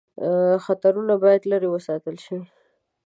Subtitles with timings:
[0.65, 2.37] خطرونه باید لیري وساتل شي.